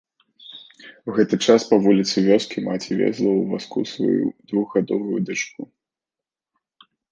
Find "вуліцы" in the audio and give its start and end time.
1.83-2.17